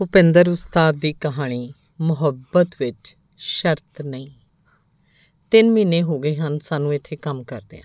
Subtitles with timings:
[0.00, 4.30] ਭੁਪਿੰਦਰ ਉਸਤਾਦ ਦੀ ਕਹਾਣੀ, ਮੁਹੱਬਤ ਵਿੱਚ ਸ਼ਰਤ ਨਹੀਂ।
[5.50, 7.82] ਤਿੰਨ ਮਹੀਨੇ ਹੋ ਗਏ ਹਨ ਸਾਨੂੰ ਇੱਥੇ ਕੰਮ ਕਰਦਿਆਂ।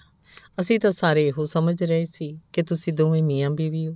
[0.59, 3.95] ਅਸੀਂ ਤਾਂ ਸਾਰੇ ਇਹੋ ਸਮਝ ਰਹੇ ਸੀ ਕਿ ਤੁਸੀਂ ਦੋਵੇਂ ਮੀਆਂ ਬੀਵੀ ਹੋ।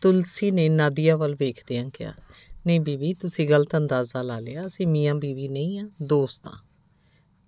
[0.00, 2.14] ਤੁਲਸੀ ਨੇ ਨਾਦੀਆ ਵੱਲ ਵੇਖਦਿਆਂ ਕਿਹਾ,
[2.66, 6.58] ਨਹੀਂ ਬੀਵੀ, ਤੁਸੀਂ ਗਲਤ ਅੰਦਾਜ਼ਾ ਲਾ ਲਿਆ। ਅਸੀਂ ਮੀਆਂ ਬੀਵੀ ਨਹੀਂ ਆ, ਦੋਸਤ ਹਾਂ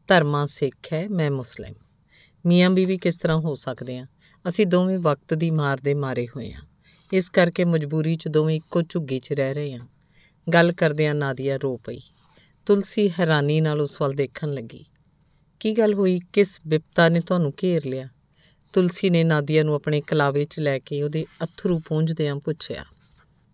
[0.07, 1.75] ਧਰਮਾ ਸਿੱਖ ਹੈ, ਮੈਂ ਮੁਸਲਿਮ।
[2.46, 4.07] ਮੀਆਂ ਬੀਵੀ ਕਿਸ ਤਰ੍ਹਾਂ ਹੋ ਸਕਦੇ ਆ
[4.48, 6.62] ਅਸੀਂ ਦੋਵੇਂ ਵਕਤ ਦੀ ਮਾਰ ਦੇ ਮਾਰੇ ਹੋਏ ਹਾਂ
[7.12, 9.86] ਇਸ ਕਰਕੇ ਮਜਬੂਰੀ 'ਚ ਦੋਵੇਂ ਇੱਕੋ ਝੁੱਗੀ 'ਚ ਰਹਿ ਰਹੇ ਹਾਂ
[10.53, 12.00] ਗੱਲ ਕਰਦਿਆਂ ਨਾਦੀਆ ਰੋ ਪਈ।
[12.67, 14.85] ਤੁਲਸੀ ਹੈਰਾਨੀ ਨਾਲ ਉਸ ਵੱਲ ਦੇਖਣ ਲੱਗੀ।
[15.61, 16.21] ਕੀ ਗੱਲ ਹੋਈ?
[16.32, 18.09] ਕਿਸ ਵਿਪਤਾ ਨੇ ਤੁਹਾਨੂੰ ਘੇਰ ਲਿਆ?
[18.73, 22.85] ਤੁਲਸੀ ਨੇ ਨਾਦੀਆ ਨੂੰ ਆਪਣੇ ਕਲਾਵੇ 'ਚ ਲੈ ਕੇ ਉਹਦੇ ਅਥਰੂ ਪੂੰਝਦਿਆਂ ਪੁੱਛਿਆ,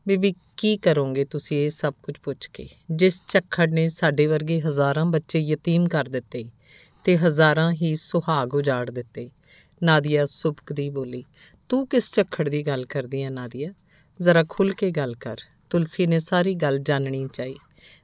[0.08, 2.68] ਬੀਬੀ, ਕੀ ਕਰੋਗੇ ਤੁਸੀਂ ਇਹ ਸਭ ਕੁਝ ਪੁੱਛ ਕੇ?
[2.90, 6.44] ਜਿਸ ਝੱਖੜ ਨੇ ਸਾਡੇ ਵਰਗੇ ਹਜ਼ਾਰਾਂ ਬੱਚੇ ਯਤੀਮ ਕਰ ਦਿੱਤੇ
[7.04, 9.30] ਤੇ ਹਜ਼ਾਰਾਂ ਹੀ ਸੁਹਾਗ ਉਜਾੜ ਦਿੱਤੇ।
[9.82, 11.24] ਨਾਦੀਆ ਸੁਪਕਦੀ ਬੋਲੀ,
[11.68, 13.72] ਤੂੰ ਕਿਸ ਝੱਖੜ ਦੀ ਗੱਲ ਕਰਦੀ ਹੈ ਨਾਦੀਆ?
[14.20, 15.36] ਜ਼ਰਾ ਖੁੱਲ ਕੇ ਗੱਲ ਕਰ।
[15.72, 17.54] ਤੁਲਸੀ ਨੇ ਸਾਰੀ ਗੱਲ ਜਾਣਨੀ ਚਾਹੀ।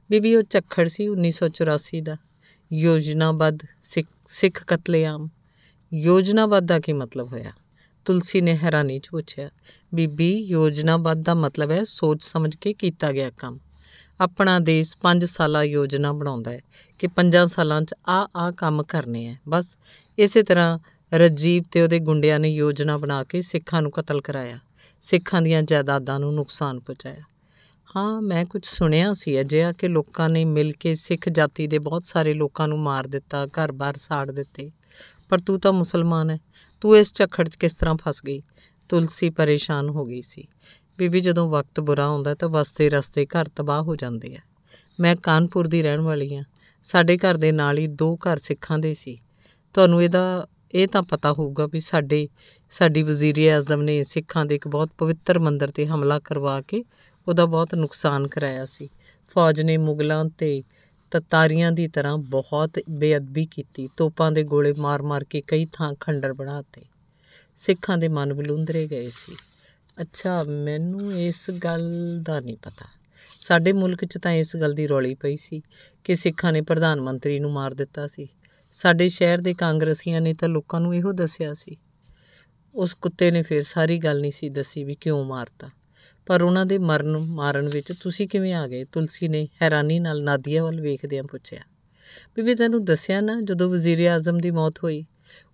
[0.09, 2.17] ਬੀਬੀ, ਉਹ ਝੱਖੜ ਸੀ 1984 ਦਾ।
[2.73, 5.29] ਯੋਜਨਾਬੱਧ, ਸਿੱਖ ਸਿੱਖ ਕਤਲੇਆਮ।
[5.93, 7.51] ਯੋਜਨਾਬੱਧ ਦਾ ਕੀ ਮਤਲਬ ਹੋਇਆ?
[8.05, 9.49] ਤੁਲਸੀ ਨੇ ਹੈਰਾਨੀ 'ਚ ਪੁੱਛਿਆ।
[9.93, 13.59] ਬੀਬੀ, ਯੋਜਨਾਬੱਧ ਦਾ ਮਤਲਬ ਹੈ ਸੋਚ ਸਮਝ ਕੇ ਕੀਤਾ ਗਿਆ ਕੰਮ।
[14.21, 16.61] ਆਪਣਾ ਦੇਸ਼ 5 ਸਾਲਾ ਯੋਜਨਾ ਬਣਾਉਂਦਾ ਹੈ
[16.99, 19.77] ਕਿ 5 ਸਾਲਾਂ 'ਚ ਆ ਆ ਕੰਮ ਕਰਨੇ ਆ ਬਸ,
[20.19, 20.77] ਇਸੇ ਤਰ੍ਹਾਂ
[21.13, 24.59] ਰਜੀਬ ਤੇ ਉਹਦੇ ਗੁੰਡਿਆਂ ਨੇ ਯੋਜਨਾ ਬਣਾ ਕੇ ਸਿੱਖਾਂ ਨੂੰ ਕਤਲ ਕਰਾਇਆ।
[25.01, 27.21] ਸਿੱਖਾਂ ਦੀਆਂ ਜਾਇਦਾਦਾਂ ਨੂੰ ਨੁਕਸਾਨ ਪਹੁੰਚਾਇਆ।
[27.95, 32.05] ਹਾਂ, ਮੈਂ ਕੁਝ ਸੁਣਿਆ ਸੀ ਅਜਿਹਾ ਕਿ ਲੋਕਾਂ ਨੇ ਮਿਲ ਕੇ ਸਿੱਖ ਜਾਤੀ ਦੇ ਬਹੁਤ
[32.05, 34.71] ਸਾਰੇ ਲੋਕਾਂ ਨੂੰ ਮਾਰ ਦਿੱਤਾ ਘਰ-ਬਾਰ ਸਾੜ ਦਿੱਤੇ।
[35.29, 36.37] ਪਰ ਤੂੰ ਤਾਂ ਮੁਸਲਮਾਨ ਹੈ
[36.81, 38.41] ਤੂੰ ਇਸ ਝੱਖੜ 'ਚ ਕਿਸ ਤਰ੍ਹਾਂ ਫਸ ਗਈ?
[38.89, 40.47] ਤੁਲਸੀ ਪਰੇਸ਼ਾਨ ਹੋ ਗਈ ਸੀ।
[40.97, 44.39] ਬੀਬੀ, ਜਦੋਂ ਵਕਤ ਬੁਰਾ ਹੁੰਦਾ ਤਾਂ ਵਸਤੇ ਰਸਤੇ ਘਰ ਤਬਾਹ ਹੋ ਜਾਂਦੇ ਆ
[44.99, 46.43] ਮੈਂ ਕਾਨਪੁਰ ਦੀ ਰਹਿਣ ਵਾਲੀ ਆ।
[46.83, 49.17] ਸਾਡੇ ਘਰ ਦੇ ਨਾਲ ਹੀ ਦੋ ਘਰ ਸਿੱਖਾਂ ਦੇ ਸੀ।
[49.73, 52.29] ਤੁਹਾਨੂੰ ਇਹਦਾ, ਇਹ ਤਾਂ ਪਤਾ ਹੋਊਗਾ ਵੀ ਸਾਡੇ,
[52.69, 56.83] ਸਾਡੀ ਵਜ਼ੀਰ ਆਜ਼ਮ ਨੇ ਸਿੱਖਾਂ ਦੇ ਇੱਕ ਬਹੁਤ ਪਵਿੱਤਰ ਮੰਦਿਰ ਤੇ ਹਮਲਾ ਕਰਵਾ ਕੇ
[57.27, 58.89] ਉਹਦਾ ਬਹੁਤ ਨੁਕਸਾਨ ਕਰਾਇਆ ਸੀ।
[59.33, 60.63] ਫੌਜ ਨੇ ਮੁਗਲਾਂ ਤੇ
[61.11, 66.81] ਤਤਾਰੀਆਂ ਦੀ ਤਰ੍ਹਾਂ ਬਹੁਤ ਬੇਅਦਬੀ ਕੀਤੀ। ਤੋਪਾਂ ਦੇ ਗੋਲੇ ਮਾਰ-ਮਾਰ ਕੇ ਕਈ ਥਾਂ ਖੰਡਰ ਬਣਾਤੇ
[67.55, 69.35] ਸਿੱਖਾਂ ਦੇ ਮਨ ਵਿਲੁੰਦਰੇ ਗਏ ਸੀ।
[70.01, 71.89] ਅੱਛਾ, ਮੈਨੂੰ ਇਸ ਗੱਲ
[72.21, 72.85] ਦਾ ਨਹੀਂ ਪਤਾ।
[73.39, 75.61] ਸਾਡੇ ਮੁਲਕ 'ਚ ਤਾਂ ਇਸ ਗੱਲ ਦੀ ਰੌਲੀ ਪਈ ਸੀ
[76.03, 78.27] ਕਿ ਸਿੱਖਾਂ ਨੇ ਪ੍ਰਧਾਨ ਮੰਤਰੀ ਨੂੰ ਮਾਰ ਦਿੱਤਾ ਸੀ।
[78.71, 81.77] ਸਾਡੇ ਸ਼ਹਿਰ ਦੇ ਕਾਂਗਰਸੀਆਂ ਨੇ ਤਾਂ ਲੋਕਾਂ ਨੂੰ ਇਹੋ ਦੱਸਿਆ ਸੀ।
[82.75, 85.69] ਉਸ ਕੁੱਤੇ ਨੇ ਫਿਰ ਸਾਰੀ ਗੱਲ ਨਹੀਂ ਸੀ ਦੱਸੀ ਵੀ ਕਿਉਂ ਮਾਰਤਾ।
[86.29, 88.85] ਪਰ ਉਹਨਾਂ ਦੇ ਮਰਨ, ਮਾਰਨ ਵਿੱਚ ਤੁਸੀਂ ਕਿਵੇਂ ਆ ਗਏ?
[88.85, 91.59] ਤੁਲਸੀ ਨੇ ਹੈਰਾਨੀ ਨਾਲ ਨਾਦੀਆ ਵੱਲ ਵੇਖਦਿਆਂ ਪੁੱਛਿਆ।
[92.35, 95.05] ਬੀਬੀ ਤੈਨੂੰ ਦੱਸਿਆ ਨਾ ਜਦੋਂ ਵਜ਼ੀਰ ਆਜ਼ਮ ਦੀ ਮੌਤ ਹੋਈ?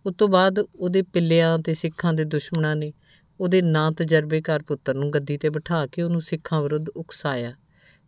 [0.06, 2.94] ਉਸ ਤੋਂ ਬਾਅਦ ਉਹਦੇ ਪਿੱਲਿਆਂ ਤੇ ਸਿੱਖਾਂ ਦੇ ਦੁਸ਼ਮਣਾਂ ਨੇ
[3.40, 7.54] ਉਹਦੇ ਨਾਂ ਤਜਰਬੇਕਾਰ ਪੁੱਤਰ ਨੂੰ ਗੱਦੀ ਤੇ ਬਿਠਾ ਕੇ ਉਹਨੂੰ ਸਿੱਖਾਂ ਵਿਰੁੱਧ ਉਕਸਾਇਆ।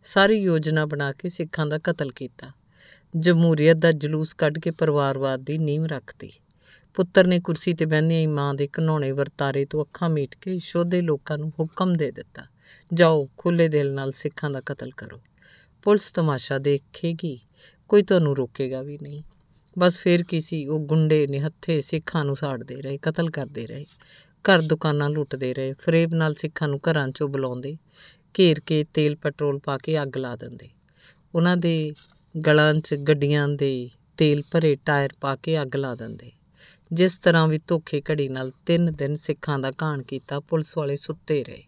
[0.02, 2.46] ਸਾਰੀ ਯੋਜਨਾ ਬਣਾ ਕੇ ਸਿੱਖਾਂ ਦਾ ਕਤਲ ਕੀਤਾ।
[3.16, 6.32] ਜਮਹੂਰੀਅਤ ਦਾ ਜਲੂਸ ਕੱਢ ਕੇ ਪਰਿਵਾਰਵਾਦ ਦੀ ਨੀਂਹ ਰੱਖਤੀ।
[6.98, 11.38] ਪੁੱਤਰ ਨੇ ਕੁਰਸੀ ਤੇ ਬੈਠੀ ਮਾਂ ਦੇ ਘਨੌਣੇ ਵਰਤਾਰੇ ਤੋਂ ਅੱਖਾਂ ਮੀਟ ਕੇ ਸ਼ੋਧੇ ਲੋਕਾਂ
[11.38, 12.42] ਨੂੰ ਹੁਕਮ ਦੇ ਦਿੱਤਾ,
[12.94, 15.20] ਜਾਓ ਖੁੱਲੇ ਦਿਲ ਨਾਲ ਸਿੱਖਾਂ ਦਾ ਕਤਲ ਕਰੋ।
[15.82, 17.40] ਪੁਲਿਸ ਤਮਾਸ਼ਾ ਦੇਖੇਗੀ,
[17.88, 19.22] ਕੋਈ ਤੁਹਾਨੂੰ ਰੋਕੇਗਾ ਵੀ ਨਹੀਂ।
[19.78, 23.86] ਬਸ ਫੇਰ ਕੀ ਸੀ, ਉਹ ਗੁੰਡੇ ਨਿਹੱਥੇ ਸਿੱਖਾਂ ਨੂੰ ਸਾੜਦੇ ਰਹੇ, ਕਤਲ ਕਰਦੇ ਰਹੇ।
[24.44, 27.76] ਘਰ ਦੁਕਾਨਾਂ ਲੁੱਟਦੇ ਰਹੇ, ਫਰੇਬ ਨਾਲ ਸਿੱਖਾਂ ਨੂੰ ਘਰਾਂ 'ਚੋਂ ਬੁਲਾਉਂਦੇ,
[28.38, 30.68] ਘੇਰ ਕੇ ਤੇਲ ਪੈਟਰੋਲ ਪਾ ਕੇ ਅੱਗ ਲਾ ਦਿੰਦੇ।
[31.34, 31.92] ਉਹਨਾਂ ਦੇ
[32.46, 36.37] ਗਲਾਂ 'ਚ ਗੱਡੀਆਂ ਦੇ ਤੇਲ ਭਰੇ ਟਾਇਰ ਪਾ ਕੇ ਅੱਗ ਲਾ ਦਿੰਦੇ।
[36.92, 41.44] ਜਿਸ ਤਰ੍ਹਾਂ ਵੀ ਧੋਖੇ ਘੜੀ ਨਾਲ 3 ਦਿਨ ਸਿੱਖਾਂ ਦਾ ਘਾਣ ਕੀਤਾ, ਪੁਲਿਸ ਵਾਲੇ ਸੁੱਤੇ
[41.44, 41.62] ਰਹੇ।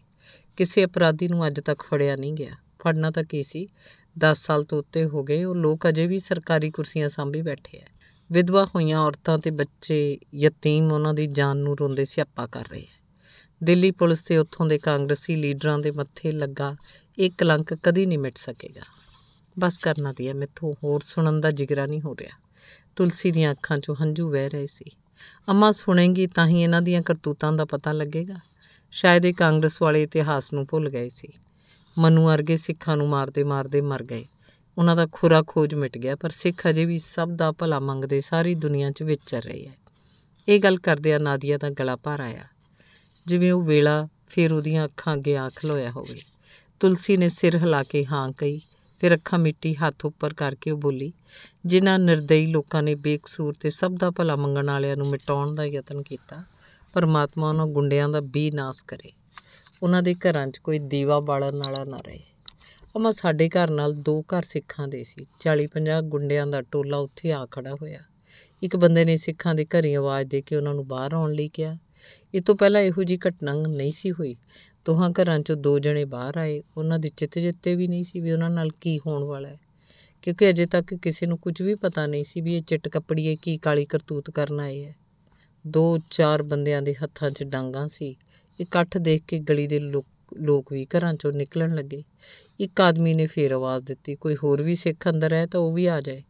[0.57, 3.67] ਕਿਸੇ ਅਪਰਾਧੀ ਨੂੰ ਅੱਜ ਤੱਕ ਫੜਿਆ ਨਹੀਂ ਗਿਆ। ਫੜਨਾ ਤਾਂ ਕੀ ਸੀ?
[4.19, 7.85] 10 ਸਾਲ ਤੋਂ ਉੱਤੇ ਹੋ ਗਏ, ਉਹ ਲੋਕ ਅਜੇ ਵੀ ਸਰਕਾਰੀ ਕੁਰਸੀਆਂ ਸਾਂਭੀ ਬੈਠੇ ਐ
[8.31, 13.01] ਵਿਧਵਾ ਹੋਈਆਂ ਔਰਤਾਂ ਤੇ ਬੱਚੇ ਯਤੀਮ ਉਹਨਾਂ ਦੀ ਜਾਨ ਨੂੰ ਰੋਂਦੇ ਸਿਆਪਾ ਕਰ ਰਹੇ ਐ
[13.63, 16.75] ਦਿੱਲੀ ਪੁਲਿਸ ਤੇ ਉੱਥੋਂ ਦੇ ਕਾਂਗਰਸੀ ਲੀਡਰਾਂ ਦੇ ਮੱਥੇ ਲੱਗਾ
[17.19, 18.81] ਇਹ ਕਲੰਕ ਕਦੀ ਨਹੀਂ ਮਿਟ ਸਕੇਗਾ।
[19.59, 22.39] ਬਸ ਕਰਨਾ ਦੀ ਮੈਥੋਂ, ਹੋਰ ਸੁਣਨ ਦਾ ਜਿਗਰਾ ਨਹੀਂ ਹੋ ਰਿਹਾ।
[22.95, 24.85] ਤੁਲਸੀ ਦੀਆਂ ਅੱਖਾਂ 'ਚੋਂ ਹੰਝੂ ਵਹਿ ਰਹੇ ਸੀ।
[25.49, 28.35] ਅੰਮਾ ਸੁਣੇਗੀ ਤਾਂ ਹੀ ਇਹਨਾਂ ਦੀਆਂ ਕਰਤੂਤਾਂ ਦਾ ਪਤਾ ਲੱਗੇਗਾ।
[28.91, 31.27] ਸ਼ਾਇਦ ਇਹ ਕਾਂਗਰਸ ਵਾਲੇ ਇਤਿਹਾਸ ਨੂੰ ਭੁੱਲ ਗਏ ਸੀ।
[31.97, 34.25] ਮਨੂ ਵਰਗੇ ਸਿੱਖਾਂ ਨੂੰ ਮਾਰਦੇ ਮਾਰਦੇ ਮਰ ਗਏ।
[34.77, 38.55] ਉਹਨਾਂ ਦਾ ਖੁਰਾ ਖੋਜ ਮਿਟ ਗਿਆ, ਪਰ ਸਿੱਖ ਅਜੇ ਵੀ ਸਭ ਦਾ ਭਲਾ ਮੰਗਦੇ ਸਾਰੀ
[38.55, 39.71] ਦੁਨੀਆ 'ਚ ਵਿਚਰ ਰਹੇ ਐ
[40.47, 42.43] ਇਹ ਗੱਲ ਕਰਦਿਆਂ ਨਾਦੀਆ ਦਾ ਗਲਾ ਭਰ ਆਇਆ।
[43.27, 46.21] ਜਿਵੇਂ ਉਹ ਵੇਲਾ ਫਿਰ ਉਹਦੀਆਂ ਅੱਖਾਂ ਅੱਗੇ ਆ ਖਲੋਇਆ ਹੋਵੇ।
[46.79, 48.61] ਤੁਲਸੀ ਨੇ ਸਿਰ ਹਿਲਾ ਕੇ ਹਾਂ ਕਹੀ
[49.01, 51.13] ਫਿਰ ਅੱਖਾਂ ਮਿੱਟੀ ਹੱਥ ਉੱਪਰ ਕਰਕੇ ਉਹ ਬੋਲੀ,
[51.65, 56.01] ਜਿਨ੍ਹਾਂ ਨਿਰਦਈ ਲੋਕਾਂ ਨੇ ਬੇਕਸੂਰ ਤੇ ਸਭ ਦਾ ਭਲਾ ਮੰਗਣ ਵਾਲਿਆਂ ਨੂੰ ਮਿਟਾਉਣ ਦਾ ਯਤਨ
[56.01, 56.43] ਕੀਤਾ,
[56.93, 59.11] ਪਰਮਾਤਮਾ ਉਹਨਾਂ ਗੁੰਡਿਆਂ ਦਾ ਵੀ ਨਾਸ ਕਰੇ।
[59.83, 62.19] ਉਹਨਾਂ ਦੇ ਘਰਾਂ 'ਚ ਕੋਈ ਦੀਵਾ ਬਾਲਣ ਵਾਲਾ ਨਾ ਰਹੇ।
[62.97, 67.45] ਅਮਾ ਸਾਡੇ ਘਰ ਨਾਲ ਦੋ ਘਰ ਸਿੱਖਾਂ ਦੇ ਸੀ 40-50 ਗੁੰਡਿਆਂ ਦਾ ਟੋਲਾ ਉੱਥੇ ਆ
[67.51, 67.99] ਖੜਾ ਹੋਇਆ।
[68.63, 71.77] ਇੱਕ ਬੰਦੇ ਨੇ ਸਿੱਖਾਂ ਦੇ ਘਰੀ ਆਵਾਜ਼ ਦੇ ਕੇ ਉਹਨਾਂ ਨੂੰ ਬਾਹਰ ਆਉਣ ਲਈ ਕਿਹਾ।
[72.33, 74.35] ਇਹ ਤੋਂ ਪਹਿਲਾਂ ਇਹੋ ਜੀ ਘਟਨਾ ਨਹੀਂ ਸੀ ਹੋਈ।
[74.85, 78.31] ਦੋਹਾਂ ਘਰਾਂ 'ਚੋਂ ਦੋ ਜਣੇ ਬਾਹਰ ਆਏ। ਉਹਨਾਂ ਦੀ ਚਿੱਤ ਜਿੱਤੇ ਵੀ ਨਹੀਂ ਸੀ ਵੀ
[78.31, 79.59] ਉਹਨਾਂ ਨਾਲ ਕੀ ਹੋਣ ਵਾਲਾ ਹੈ।
[80.21, 83.57] ਕਿਉਂਕਿ ਅਜੇ ਤੱਕ ਕਿਸੇ ਨੂੰ ਕੁਝ ਵੀ ਪਤਾ ਨਹੀਂ ਸੀ ਵੀ ਇਹ ਚਿੱਟ ਕੱਪੜੀਏ ਕੀ
[83.57, 84.95] ਕਾਲੀ ਕਰਤੂਤ ਕਰਨ ਆਏ ਹੈ।
[85.67, 88.15] ਦੋ ਚਾਰ ਬੰਦਿਆਂ ਦੇ ਹੱਥਾਂ 'ਚ ਡਾਂਗਾਂ ਸੀ।
[88.59, 90.05] ਇਕੱਠ ਦੇਖ ਕੇ ਗਲੀ ਦੇ ਲੋਕ
[90.37, 92.03] ਲੋਕ ਵੀ ਘਰਾਂ 'ਚੋਂ ਨਿਕਲਣ ਲੱਗੇ।
[92.59, 95.85] ਇੱਕ ਆਦਮੀ ਨੇ ਫੇਰ ਆਵਾਜ਼ ਦਿੱਤੀ, ਕੋਈ ਹੋਰ ਵੀ ਸਿੱਖ ਅੰਦਰ ਹੈ ਤਾਂ ਉਹ ਵੀ
[95.85, 96.23] ਆ ਜਾਏ।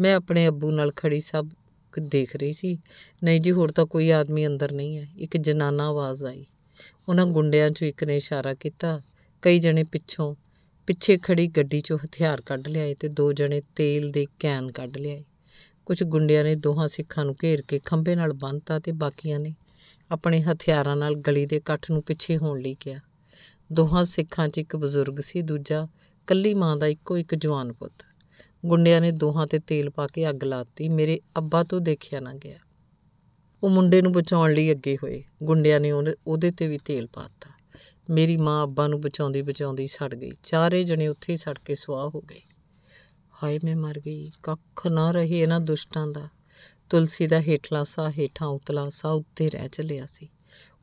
[0.00, 1.48] ਮੈਂ ਆਪਣੇ ਅੱਬੂ ਨਾਲ ਖੜੀ ਸਭ
[1.92, 2.78] ਕੁ ਦੇਖ ਰਹੀ ਸੀ।
[3.24, 6.46] ਨਹੀਂ ਜੀ, ਹੋਰ ਤਾਂ ਕੋਈ ਆਦਮੀ ਅੰਦਰ ਨਹੀਂ ਹੈ। ਇੱਕ ਜਨਾਨਾ ਆਵਾਜ਼ ਆਈ।
[7.08, 9.02] ਉਹਨਾਂ ਗੁੰਡਿਆਂ 'ਚੋਂ ਇੱਕ ਨੇ ਇਸ਼ਾਰਾ ਕੀਤਾ।
[9.42, 10.34] ਕਈ ਜਣੇ ਪਿੱਛੋਂ,
[10.86, 15.24] ਪਿੱਛੇ ਖੜੀ ਗੱਡੀ 'ਚੋਂ ਹਥਿਆਰ ਕੱਢ ਲਿਆਏ ਤੇ ਦੋ ਜਣੇ ਤੇਲ ਦੇ ਕੈਨ ਕੱਢ ਲਿਆਏ।
[15.86, 19.54] ਕੁਝ ਗੁੰਡਿਆਂ ਨੇ ਦੋਹਾਂ ਸਿੱਖਾਂ ਨੂੰ ਘੇਰ ਕੇ ਖੰਭੇ ਨਾਲ ਬੰਨ੍ਹਤਾ ਤੇ ਬਾਕੀਆਂ ਨੇ
[20.10, 23.00] ਆਪਣੇ ਹਥਿਆਰਾਂ ਨਾਲ ਗਲੀ ਦੇ ਕੱਠ ਨੂੰ ਪਿੱਛੇ ਹੋਣ ਲਈ ਕਿਹਾ।
[23.72, 25.88] ਦੋਹਾਂ ਸਿੱਖਾਂ 'ਚ ਇੱਕ ਬਜ਼ੁਰਗ ਸੀ, ਦੂਜਾ
[26.26, 27.92] ਕੱਲੀ ਮਾਂ ਦਾ ਇੱਕੋ ਇੱਕ ਜਵਾਨ ਪੁੱਤ।
[28.66, 32.58] ਗੁੰਡਿਆਂ ਨੇ ਦੋਹਾਂ ਤੇ ਤੇਲ ਪਾ ਕੇ ਅੱਗ ਲਾਤੀ ਮੇਰੇ ਅੱਬਾ ਤੋਂ ਦੇਖਿਆ ਨਾ ਗਿਆ।
[33.62, 37.50] ਉਹ ਮੁੰਡੇ ਨੂੰ ਬਚਾਉਣ ਲਈ ਅੱਗੇ ਹੋਏ। ਗੁੰਡਿਆਂ ਨੇ ਉਹਨੇ- ਉਹਦੇ ਤੇ ਵੀ ਤੇਲ ਪਾਤਾ
[38.10, 42.10] ਮੇਰੀ ਮਾਂ ਅੱਬਾ ਨੂੰ ਬਚਾਉਂਦੀ ਬਚਾਉਂਦੀ ਸੜ ਗਈ। ਚਾਰੇ ਜਣੇ ਉੱਥੇ ਹੀ ਸੜ ਕੇ ਸੁਆਹ
[42.14, 42.40] ਹੋ ਗਏ।
[43.42, 46.28] ਹਾਏ, ਮੈਂ ਮਰ ਗਈ। ਕੱਖ ਨਾ ਰਹੇ ਇਹਨਾਂ ਦੁਸ਼ਟਾਂ ਦਾ।
[46.90, 50.28] ਤੁਲਸੀ ਦਾ ਹੇਠਲਾ ਸਾਹ ਹੇਠਾਂ ਉਤਲਾ ਸਾਹ ਉੱਤੇ ਰਹਿ ਚੱਲਿਆ ਸੀ।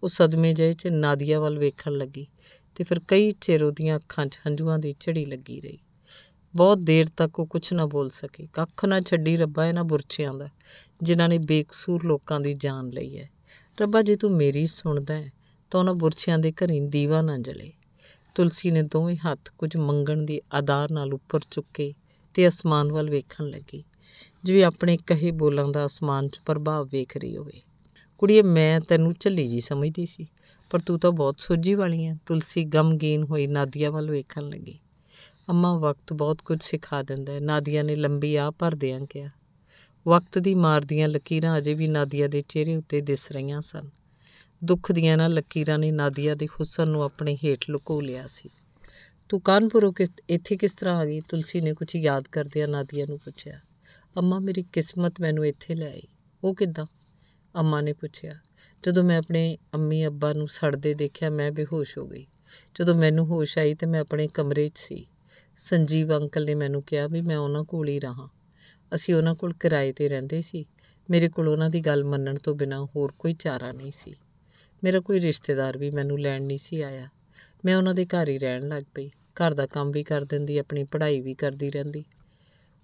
[0.04, 2.28] ਉਹ ਸਦਮੇ ਜਿਹੇ 'ਚ ਨਾਦੀਆ ਵੱਲ ਵੇਖਣ ਲੱਗੀ
[2.76, 5.80] ਤੇ ਫਿਰ ਕਈ ਚਿਰ ਉਹਦੀਆਂ ਅੱਖਾਂ 'ਚ ਹੰਝੂਆਂ ਦੀ ਝੜੀ ਲੱਗੀ ਰਹੀ।
[6.56, 10.50] ਬਹੁਤ ਦੇਰ ਤੱਕ ਉਹ ਕੁਝ ਨਾ ਬੋਲ ਸਕੀ। ਕੱਖ ਨਾ ਛੱਡੀ ਰੱਬਾ ਇਹਨਾਂ ਬੁਰਛਿਆਂ ਦਾ,
[11.04, 13.30] ਜਿਨ੍ਹਾਂ ਨੇ ਬੇਕਸੂਰ ਲੋਕਾਂ ਦੀ ਜਾਨ ਲਈ ਹੈ।
[13.82, 15.32] ਰੱਬਾ, ਜੇ ਤੂੰ ਮੇਰੀ ਸੁਣਦਾ ਹੈ,
[15.72, 17.72] ਤਾਂ ਉਹਨਾਂ ਬੁਰਛਿਆਂ ਦੇ ਘਰੀਂ ਦੀਵਾ ਨਾ ਜਲੇ।
[18.36, 21.94] ਤੁਲਸੀ ਨੇ ਦੋਵੇਂ ਹੱਥ ਕੁਝ ਮੰਗਣ ਦੀ ਆਦਾਰ ਨਾਲ ਉੱਪਰ ਚੁੱਕੇ
[22.34, 23.84] ਤੇ ਅਸਮਾਨ ਵੱਲ ਵੇਖਣ ਲੱਗੀ।
[24.44, 27.62] ਜਿਵੇਂ ਆਪਣੇ ਕਹੇ ਬੋਲਾਂ ਦਾ ਅਸਮਾਨ 'ਚ ਪ੍ਰਭਾਵ ਵੇਖ ਰਹੀ ਹੋਵੇ।
[28.18, 30.28] ਕੁੜੀਏ, ਮੈਂ ਤੈਨੂੰ ਝੱਲੀ ਜੀ ਸਮਝਦੀ ਸੀ,
[30.70, 34.80] ਪਰ ਤੂੰ ਤਾਂ ਬਹੁਤ ਸੋਝੀ ਵਾਲੀ ਹੈ। ਤੁਲਸੀ ਗਮਗੀਨ ਹੋਈ ਨਾਦੀਆ ਵੱਲ ਵੇਖਣ ਲੱਗੀ।
[35.50, 39.30] ਅੰਮਾ ਵਕਤ ਬਹੁਤ ਕੁਝ ਸਿਖਾ ਦਿੰਦਾ ਹੈ। ਨਾਦੀਆ ਨੇ ਲੰਬੀ ਆਹ ਭਰਦਿਆਂ ਕਿਹਾ
[40.08, 43.90] ਵਕਤ ਦੀ ਮਾਰ ਦੀਆਂ ਲਕੀਰਾਂ ਅਜੇ ਵੀ ਨਾਦੀਆ ਦੇ ਚਿਹਰੇ ਉੱਤੇ ਦਿਸ ਰਹੀਆਂ ਸਨ।
[44.64, 48.50] ਦੁੱਖ ਦੀਆਂ ਨਾ ਲਕੀਰਾਂ ਨੇ ਨਾਦੀਆ ਦੇ ਹੁਸਨ ਨੂੰ ਆਪਣੇ ਹੇਠ ਲੁਕੋ ਲਿਆ ਸੀ।
[49.30, 51.22] ਤੂੰ ਕਾਨਪੁਰੋਂ ਕਿ, ਇੱਥੇ ਕਿਸ ਤਰ੍ਹਾਂ ਆ ਗਈ?
[51.22, 53.60] ਤੁਲਸੀ ਨੇ ਕੁਝ ਯਾਦ ਕਰਦਿਆਂ ਨਾਦੀਆ ਨੂੰ ਪੁੱਛਿਆ।
[54.18, 56.02] ਅੰਮਾ, ਮੇਰੀ ਕਿਸਮਤ ਮੈਨੂੰ ਇੱਥੇ ਲੈ ਆਈ।
[56.44, 56.86] ਉਹ ਕਿੱਦਾਂ?
[57.56, 58.32] ਅੰਮਾ ਨੇ ਪੁੱਛਿਆ।
[58.86, 62.28] ਜਦੋਂ ਮੈਂ ਆਪਣੇ ਅੰਮੀ ਅੱਬਾ ਨੂੰ ਸੜਦੇ ਦੇਖਿਆ, ਮੈਂ ਬੇਹੋਸ਼ ਹੋ ਗਈ।
[62.80, 65.08] ਜਦੋਂ ਮੈਨੂੰ ਹੋਸ਼ ਆਈ ਤੇ ਮੈਂ ਆਪਣੇ ਕਮਰੇ 'ਚ ਸੀ।
[65.58, 68.30] ਸੰਜੀਵ ਅੰਕਲ ਨੇ ਮੈਨੂੰ ਕਿਹਾ ਵੀ ਮੈਂ ਉਹਨਾਂ ਕੋਲ ਹੀ ਰਹਾ।
[68.96, 70.66] ਅਸੀਂ ਉਹਨਾਂ ਕੋਲ ਕਿਰਾਏ ਤੇ ਰਹਿੰਦੇ ਸੀ।
[71.10, 74.16] ਮੇਰੇ ਕੋਲ ਉਹਨਾਂ ਦੀ ਗੱਲ ਮੰਨਣ ਤੋਂ ਬਿਨਾਂ ਹੋਰ ਕੋਈ ਚਾਰਾ ਨਹੀਂ ਸੀ।
[74.84, 77.10] ਮੇਰਾ ਕੋਈ ਰਿਸ਼ਤੇਦਾਰ ਵੀ ਮੈਨੂੰ ਲੈਣ ਨਹੀਂ ਸੀ ਆਇਆ।
[77.66, 80.84] ਮੈਂ ਉਹਨਾਂ ਦੇ ਘਰ ਹੀ ਰਹਿਣ ਲੱਗ ਪਈ। ਘਰ ਦਾ ਕੰਮ ਵੀ ਕਰ ਦਿੰਦੀ, ਆਪਣੀ
[80.84, 82.06] ਪੜ੍ਹਾਈ ਵੀ ਕਰਦੀ ਰਹਿੰਦੀ।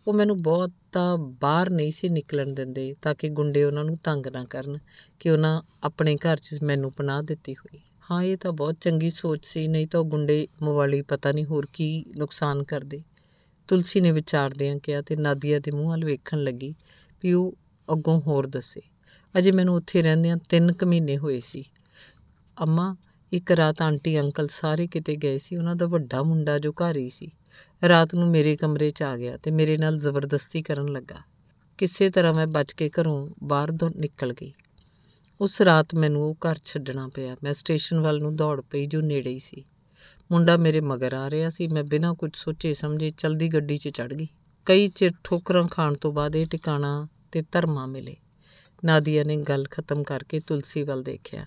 [0.08, 4.46] ਉਹ ਮੈਨੂੰ ਬਹੁਤਾ ਬਾਹਰ ਨਹੀਂ ਸੀ ਨਿਕਲਣ ਦਿੰਦੇ, ਤਾਂ ਕਿ ਗੁੰਡੇ ਉਹਨਾਂ ਨੂੰ ਤੰਗ ਨਾ
[4.46, 4.80] ਕਰਨ
[5.20, 9.46] ਕਿ ਉਹਨਾਂ ਆਪਣੇ ਘਰ 'ਚ ਮੈਨੂੰ ਪਨਾਹ ਦਿੱਤੀ ਹੋਈ। ਹਾਂ, ਇਹ ਤਾਂ ਬਹੁਤ ਚੰਗੀ ਸੋਚ
[9.46, 13.04] ਸੀ, ਨਹੀਂ ਤਾਂ ਉਹ ਗੁੰਡੇ ਮਵਾਲੀ ਪਤਾ ਨਹੀਂ ਹੋਰ ਕੀ ਨੁਕਸਾਨ ਕਰਦੇ।
[13.68, 16.74] ਤੁਲਸੀ ਨੇ ਵਿਚਾਰਦਿਆਂ ਕਿਹਾ ਤੇ ਨਾਦੀਆ ਦੇ ਮੂੰਹ ਵੱਲ ਵੇਖਣ ਲੱਗੀ
[17.24, 17.56] ਵੀ ਉਹ
[17.92, 18.82] ਅੱਗੋਂ ਹੋਰ ਦੱਸੇ।
[19.38, 21.66] ਅਜੇ ਮੈਨੂੰ ਉੱਥੇ ਰਹਿੰਦਿਆਂ ਤਿੰਨ ਕੁ ਮਹੀਨੇ ਹੋਏ ਸੀ।
[22.62, 22.96] ਅੰਮਾ,
[23.34, 27.10] ਇੱਕ ਰਾਤ ਆਂਟੀ, ਅੰਕਲ ਸਾਰੇ ਕਿਤੇ ਗਏ ਸੀ, ਉਹਨਾਂ ਦਾ ਵੱਡਾ ਮੁੰਡਾ ਜੋ ਘਰ ਹੀ
[27.10, 27.32] ਸੀ।
[27.88, 31.18] ਰਾਤ ਨੂੰ ਮੇਰੇ ਕਮਰੇ 'ਚ ਆ ਗਿਆ ਤੇ ਮੇਰੇ ਨਾਲ ਜ਼ਬਰਦਸਤੀ ਕਰਨ ਲੱਗਾ।
[31.78, 34.54] ਕਿਸੇ ਤਰ੍ਹਾਂ ਮੈਂ ਬਚ ਕੇ ਘਰੋਂ ਬਾਹਰ ਤੋਂ ਨਿਕਲ ਗਈ।
[35.42, 39.30] ਉਸ ਰਾਤ ਮੈਨੂੰ ਉਹ ਘਰ ਛੱਡਣਾ ਪਿਆ। ਮੈਂ ਸਟੇਸ਼ਨ ਵੱਲ ਨੂੰ ਦੌੜ ਪਈ ਜੋ ਨੇੜੇ
[39.30, 39.66] ਹੀ ਸੀ।
[40.32, 44.14] ਮੁੰਡਾ ਮੇਰੇ ਮਗਰ ਆ ਰਿਹਾ ਸੀ। ਮੈਂ ਬਿਨਾਂ ਕੁਝ ਸੋਚੇ ਸਮਝੇ ਚਲਦੀ ਗੱਡੀ 'ਚ ਚੜ
[44.14, 44.28] ਗਈ।
[44.66, 48.16] ਕਈ ਚਿਰ ਠੋਕਰਾਂ ਖਾਣ ਤੋਂ ਬਾਅਦ ਇਹ ਟਿਕਾਣਾ ਤੇ ਧਰਮਾ ਮਿਲੇ।
[48.86, 51.46] ਨਾਦੀਆ ਨੇ ਗੱਲ ਖਤਮ ਕਰਕੇ ਤੁਲਸੀ ਵੱਲ ਦੇਖਿਆ।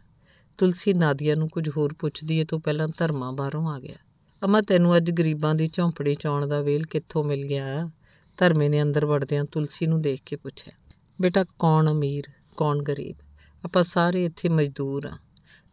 [0.58, 3.96] ਤੁਲਸੀ ਨਾਦੀਆ ਨੂੰ ਕੁਝ ਹੋਰ ਪੁੱਛਦੀ ਏ ਤੋਂ ਪਹਿਲਾਂ ਧਰਮਾ ਬਾਹਰੋਂ ਆ ਗਿਆ।
[4.44, 7.90] ਅਮਾ, ਤੈਨੂੰ ਅੱਜ ਗਰੀਬਾਂ ਦੀ ਝੌਂਪੜੀ ਚਾਉਣ ਦਾ ਵੇਲ ਕਿੱਥੋਂ ਮਿਲ ਗਿਆ?
[8.36, 12.24] ਧਰਮੇ ਨੇ ਅੰਦਰ ਵੜਦਿਆਂ ਤੁਲਸੀ ਨੂੰ ਦੇਖ ਕੇ ਪੁੱਛਿਆ। ਬੇਟਾ, ਕੌਣ ਅਮੀਰ?
[12.56, 13.16] ਕੌਣ ਗਰੀਬ?
[13.64, 15.18] ਆਪਾਂ ਸਾਰੇ ਇੱਥੇ ਮਜ਼ਦੂਰ ਆ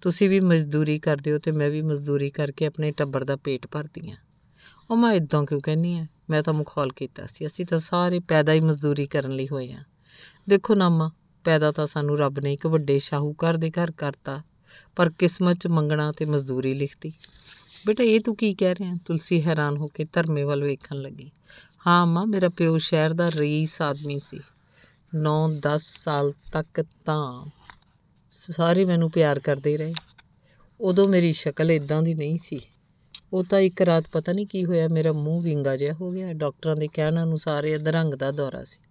[0.02, 4.12] ਤੁਸੀਂ ਵੀ ਮਜ਼ਦੂਰੀ ਕਰਦੇ ਹੋ ਤੇ ਮੈਂ ਵੀ ਮਜ਼ਦੂਰੀ ਕਰਕੇ ਆਪਣੇ ਟੱਬਰ ਦਾ ਪੇਟ ਭਰਦੀ
[4.12, 4.16] ਆ
[4.92, 8.54] ਉਹ ਮੈਂ ਇਦਾਂ ਕਿਉਂ ਕਹਿੰਨੀ ਆ ਮੈਂ ਤਾਂ ਮੁਖੌਲ ਕੀਤਾ ਸੀ। ਅਸੀਂ ਤਾਂ ਸਾਰੇ ਪੈਦਾ
[8.54, 9.84] ਹੀ ਮਜ਼ਦੂਰੀ ਕਰਨ ਲਈ ਹੋਏ ਆ
[10.50, 11.12] ਦੇਖੋ ਨਾਮਾ
[11.44, 14.42] ਪੈਦਾ ਤਾਂ ਸਾਨੂੰ ਰੱਬ ਨੇ ਇੱਕ ਵੱਡੇ ਸ਼ਾਹੂਕਾਰ ਦੇ ਘਰ ਕਰਤਾ,
[14.96, 17.14] ਪਰ ਕਿਸਮਤ 'ਚ ਮੰਗਣਾ ਤੇ ਮਜ਼ਦੂਰੀ ਲਿਖਤੀ।
[17.88, 18.98] ਬੇਟਾ, ਇਹ ਤੂੰ ਕੀ ਕਹਿ ਰਿਹਾ?
[19.06, 21.32] ਤੁਲਸੀ ਹੈਰਾਨ ਹੋ ਕੇ ਧਰਮੇ ਵੱਲ ਵੇਖਣ ਲੱਗੀ।
[21.88, 24.40] ਹਾਂ ਮਾਂ, ਮੇਰਾ ਪਿਓ ਸ਼ਹਿਰ ਦਾ ਰਈਸ ਆਦਮੀ ਸੀ।
[25.16, 27.46] 9-10 ਸਾਲ ਤੱਕ ਤਾਂ
[28.40, 29.94] ਸਾਰੇ ਮੈਨੂੰ ਪਿਆਰ ਕਰਦੇ ਰਹੇ।
[30.82, 32.60] ਉਦੋਂ ਮੇਰੀ ਸ਼ਕਲ ਇਦਾਂ ਦੀ ਨਹੀਂ ਸੀ।
[33.34, 36.76] ਉਹ ਤਾਂ ਇੱਕ ਰਾਤ ਪਤਾ ਨਹੀਂ ਕੀ ਹੋਇਆ, ਮੇਰਾ ਮੂੰਹ ਵਿੰਗਾ ਜਿਹਾ ਹੋ ਗਿਆ। ਡਾਕਟਰਾਂ
[36.76, 38.82] ਦੇ ਕਹਿਣ ਅਨੁਸਾਰ ਇਹ ਅਧਰੰਗ ਦਾ ਦੌਰਾ ਸੀ।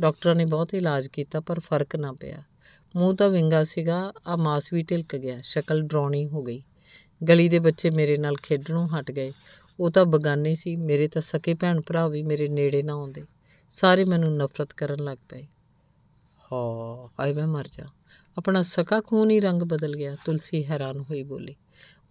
[0.00, 2.42] ਡਾਕਟਰਾਂ ਨੇ ਬਹੁਤ ਇਲਾਜ ਕੀਤਾ, ਪਰ ਫ਼ਰਕ ਨਾ ਪਿਆ।
[2.96, 6.62] ਮੂੰਹ ਤਾਂ ਵਿੰਗਾ ਸੀਗਾ ਆ ਮਾਸ ਵੀ ਢਿਲਕ ਗਿਆ, ਸ਼ਕਲ ਡਰਾਉਣੀ ਹੋ ਗਈ।
[7.28, 9.32] ਗਲੀ ਦੇ ਬੱਚੇ ਮੇਰੇ ਨਾਲ ਖੇਡਣੋਂ ਹਟ ਗਏ।
[9.80, 13.22] ਉਹ ਤਾਂ ਬਗਾਨੇ ਸੀ, ਮੇਰੇ ਤਾਂ ਸਕੇ ਭੈਣ ਭਰਾ ਵੀ ਮੇਰੇ ਨੇੜੇ ਨਾ ਆਉਂਦੇ।
[13.70, 15.42] ਸਾਰੇ ਮੈਨੂੰ ਨਫ਼ਰਤ ਕਰਨ ਲੱਗ ਪਏ।
[16.52, 17.84] ਹਾਂ, ਹਾਏ ਮੈਂ ਮਰ ਜਾ।
[18.38, 21.56] ਆਪਣਾ ਸਕਾ ਖੂਨ ਹੀ ਰੰਗ ਬਦਲ ਗਿਆ, ਤੁਲਸੀ ਹੈਰਾਨ ਹੋਈ ਬੋਲੀ।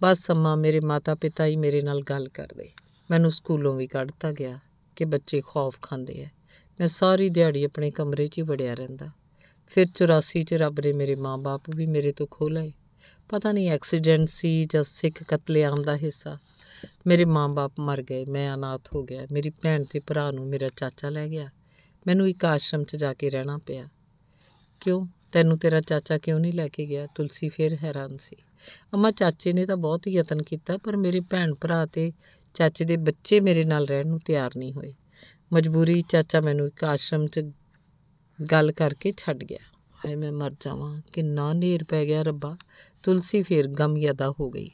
[0.02, 2.70] ਬਸ ਅੰਮਾ, ਮੇਰੇ ਮਾਤਾ ਪਿਤਾ ਹੀ ਮੇਰੇ ਨਾਲ ਗੱਲ ਕਰਦੇ।
[3.12, 4.60] ਮੈਨੂੰ ਸਕੂਲੋਂ ਵੀ ਕੱਢਤਾ ਗਿਆ
[4.96, 6.26] ਕਿ ਬੱਚੇ ਖੌਫ ਖਾਂਦੇ ਐ।
[6.80, 9.10] ਮੈਂ ਸਾਰੀ ਦਿਹਾੜੀ ਆਪਣੇ ਕਮਰੇ 'ਚ ਹੀ ਵੜਿਆ ਰਹਿੰਦਾ।
[9.68, 12.72] ਫਿਰ 84 'ਚ ਰੱਬ ਨੇ ਮੇਰੇ ਮਾਂ-ਬਾਪ ਵੀ ਮੇਰੇ ਤੋਂ ਖੋਹ ਲਏ।
[13.30, 16.38] ਪਤਾ ਨਹੀਂ, ਐਕਸੀਡੈਂਟ ਸੀ ਜਾਂ ਸਿੱਖ ਕਤਲੇਆਮ ਦਾ ਹਿੱਸਾ।
[17.08, 21.10] ਮੇਰੇ ਮਾਂ-ਬਾਪ ਮਰ ਗਏ, ਮੈਂ ਅਨਾਥ ਹੋ ਗਿਆ। ਮੇਰੀ ਭੈਣ ਤੇ ਭਰਾ ਨੂੰ ਮੇਰਾ ਚਾਚਾ
[21.10, 21.50] ਲੈ ਗਿਆ।
[22.08, 23.88] ਮੈਨੂੰ ਇੱਕ ਆਸ਼ਰਮ 'ਚ ਜਾ ਕੇ ਰਹਿਣਾ ਪਿਆ।
[24.82, 25.08] ਕਿਉਂ?
[25.34, 27.08] ਤੈਨੂੰ ਤੇਰਾ ਚਾਚਾ ਕਿਉਂ ਨਹੀਂ ਲੈ ਕੇ ਗਿਆ?
[27.16, 28.36] ਤੁਲਸੀ ਫਿਰ ਹੈਰਾਨ ਸੀ।
[28.96, 32.12] ਅਮਾ, ਚਾਚੇ ਨੇ ਤਾਂ ਬਹੁਤ ਯਤਨ ਕੀਤਾ, ਪਰ ਮੇਰੇ ਭੈਣ ਭਰਾ ਤੇ
[32.54, 34.94] ਚਾਚੇ ਦੇ ਬੱਚੇ ਮੇਰੇ ਨਾਲ ਰਹਿਣ ਨੂੰ ਤਿਆਰ ਨਹੀਂ ਹੋਏ।
[35.54, 37.52] ਮਜਬੂਰੀ ਚਾਚਾ ਮੈਨੂੰ ਇੱਕ ਆਸ਼ਰਮ 'ਚ
[38.52, 39.58] ਗੱਲ ਕਰਕੇ ਛੱਡ ਗਿਆ।
[40.06, 42.58] ਹਾਏ, ਮੈਂ ਮਰ ਜਾਵਾਂ। ਕਿੰਨਾ ਨੇਰ ਪੈ ਗਿਆ ਰੱਬਾ।
[43.04, 44.70] ਤੁਲਸੀ ਫੇਰ ਗਮਯਦਾ ਹੋ ਗਈ।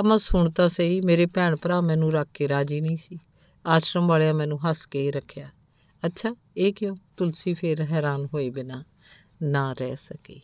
[0.00, 3.18] ਅਮਾ, ਸੁਣ ਤਾਂ ਸਹੀ, ਮੇਰੇ ਭੈਣ ਭਰਾ ਮੈਨੂੰ ਰੱਖ ਕੇ ਰਾਜੀ ਨਹੀਂ ਸੀ।
[3.66, 5.48] ਆਸ਼ਰਮ ਵਾਲਿਆਂ ਮੈਨੂੰ ਹੱਸ ਕੇ ਹੀ ਰੱਖਿਆ।
[6.06, 6.96] ਅੱਛਾ, ਇਹ ਕਿਉਂ?
[7.16, 8.82] ਤੁਲਸੀ ਫੇਰ ਹੈਰਾਨ ਹੋਏ ਬਿਨਾ।
[9.42, 10.40] ਨਾ ਰਹਿ ਸਕੀ।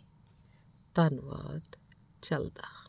[0.95, 1.77] ਧੰਨਵਾਦ।
[2.23, 2.86] ਚੱਲਦਾ।